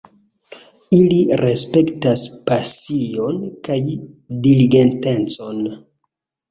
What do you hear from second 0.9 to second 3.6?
Ili respektas pasion